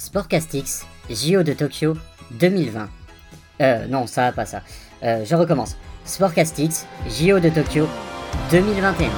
[0.00, 1.92] Sportcastix, JO de Tokyo
[2.30, 2.88] 2020.
[3.60, 4.62] Euh, non, ça pas ça.
[5.02, 5.76] Euh, je recommence.
[6.06, 7.86] Sportcastix, JO de Tokyo
[8.50, 9.10] 2021.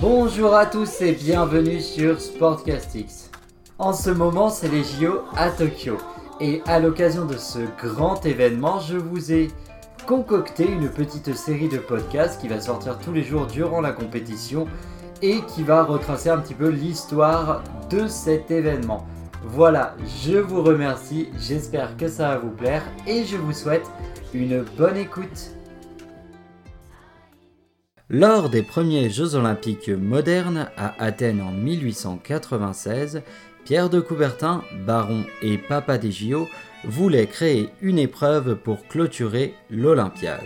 [0.00, 3.32] Bonjour à tous et bienvenue sur Sportcastix.
[3.80, 5.98] En ce moment, c'est les JO à Tokyo.
[6.40, 9.48] Et à l'occasion de ce grand événement, je vous ai
[10.06, 14.68] concocté une petite série de podcasts qui va sortir tous les jours durant la compétition
[15.20, 19.04] et qui va retracer un petit peu l'histoire de cet événement.
[19.42, 23.90] Voilà, je vous remercie, j'espère que ça va vous plaire et je vous souhaite
[24.32, 25.50] une bonne écoute.
[28.08, 33.22] Lors des premiers Jeux olympiques modernes à Athènes en 1896,
[33.64, 36.46] Pierre de Coubertin, baron et papa des JO,
[36.86, 40.40] voulait créer une épreuve pour clôturer l'Olympiade.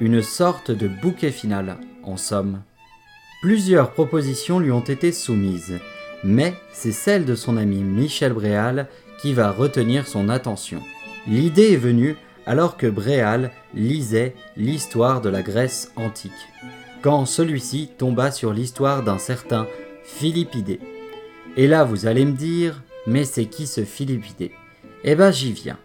[0.00, 2.62] Une sorte de bouquet final, en somme.
[3.42, 5.78] Plusieurs propositions lui ont été soumises,
[6.24, 8.88] mais c'est celle de son ami Michel Bréal
[9.20, 10.82] qui va retenir son attention.
[11.26, 16.32] L'idée est venue alors que Bréal lisait l'histoire de la Grèce antique,
[17.02, 19.66] quand celui-ci tomba sur l'histoire d'un certain
[20.04, 20.80] Philippidé.
[21.56, 24.52] Et là, vous allez me dire, mais c'est qui ce Philippidé?
[25.04, 25.78] Eh ben, j'y viens.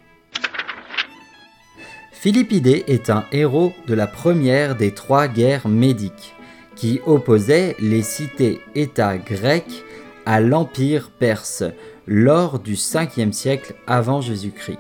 [2.12, 6.36] Philippidé est un héros de la première des trois guerres médiques,
[6.76, 9.84] qui opposait les cités-États grecs
[10.28, 11.64] à l'Empire perse
[12.06, 14.80] lors du 5e siècle avant Jésus-Christ.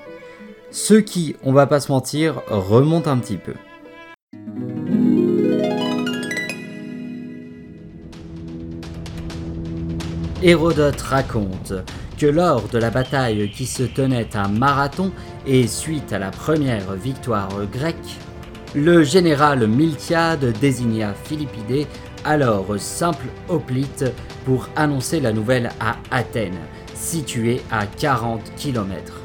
[0.69, 3.53] Ce qui, on va pas se mentir, remonte un petit peu.
[10.43, 11.73] Hérodote raconte
[12.17, 15.11] que lors de la bataille qui se tenait à Marathon
[15.45, 18.17] et suite à la première victoire grecque,
[18.75, 21.87] le général Miltiade désigna Philippidé,
[22.25, 24.05] alors simple hoplite,
[24.45, 26.59] pour annoncer la nouvelle à Athènes,
[26.95, 29.21] située à 40 km.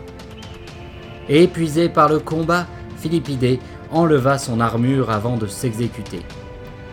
[1.28, 2.67] Épuisé par le combat,
[2.99, 3.59] Philippidé
[3.91, 6.21] enleva son armure avant de s'exécuter.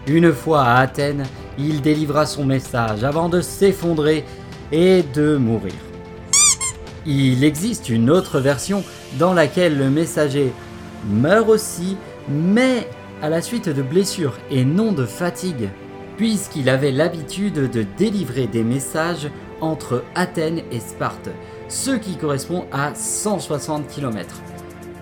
[0.08, 1.26] Une fois à Athènes,
[1.58, 4.24] il délivra son message avant de s'effondrer
[4.72, 5.89] et de mourir.
[7.06, 8.84] Il existe une autre version
[9.18, 10.52] dans laquelle le messager
[11.10, 12.88] meurt aussi, mais
[13.22, 15.70] à la suite de blessures et non de fatigue,
[16.18, 19.30] puisqu'il avait l'habitude de délivrer des messages
[19.62, 21.30] entre Athènes et Sparte,
[21.68, 24.42] ce qui correspond à 160 km.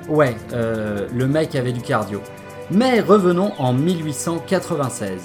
[0.10, 2.22] Ouais, euh, le mec avait du cardio.
[2.72, 5.22] Mais revenons en 1896.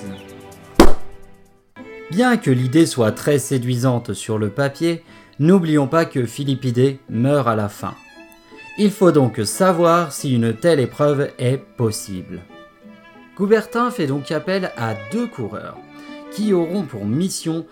[2.10, 5.03] Bien que l'idée soit très séduisante sur le papier,
[5.42, 7.94] n'oublions pas que Philippidé meurt à la fin.
[8.78, 12.41] Il faut donc savoir si une telle épreuve est possible.
[13.36, 15.76] Coubertin fait donc appel à deux coureurs
[16.30, 17.66] qui auront pour mission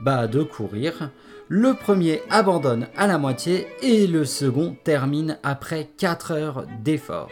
[0.00, 1.10] bah, de courir.
[1.48, 7.30] Le premier abandonne à la moitié et le second termine après 4 heures d'effort.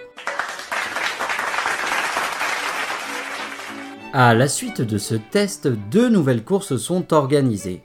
[4.12, 7.82] À la suite de ce test, deux nouvelles courses sont organisées.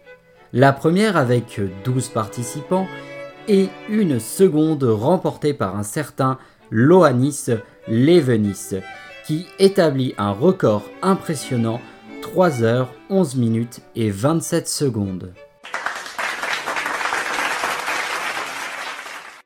[0.52, 2.88] La première avec 12 participants
[3.48, 6.40] et une seconde remportée par un certain
[6.72, 7.50] Loanis
[7.88, 8.82] Levenis
[9.28, 11.80] qui établit un record impressionnant
[12.24, 15.34] 3 heures 11 minutes et 27 secondes.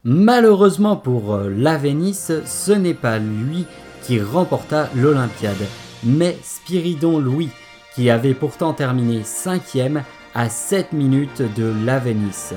[0.05, 3.65] Malheureusement pour Lavenis, ce n'est pas lui
[4.03, 5.65] qui remporta l'Olympiade,
[6.05, 7.49] mais Spiridon Louis,
[7.93, 10.01] qui avait pourtant terminé 5ème
[10.35, 12.53] à 7 minutes de l'Avenis.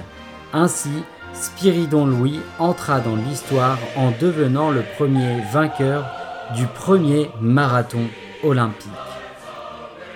[0.53, 6.06] Ainsi, Spiridon Louis entra dans l'histoire en devenant le premier vainqueur
[6.54, 8.04] du premier marathon
[8.42, 8.88] olympique.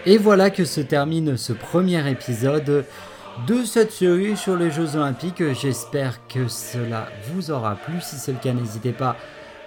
[0.06, 2.86] Et voilà que se termine ce premier épisode
[3.46, 5.42] de cette série sur les Jeux Olympiques.
[5.52, 8.00] J'espère que cela vous aura plu.
[8.00, 9.16] Si c'est le cas, n'hésitez pas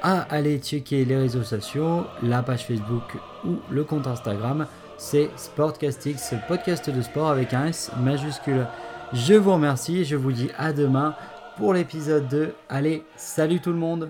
[0.02, 3.16] à aller checker les réseaux sociaux, la page Facebook
[3.46, 4.66] ou le compte Instagram.
[5.06, 8.66] C'est Sportcastix, podcast de sport avec un S majuscule.
[9.12, 11.14] Je vous remercie je vous dis à demain
[11.58, 12.56] pour l'épisode 2.
[12.70, 14.10] Allez, salut tout le monde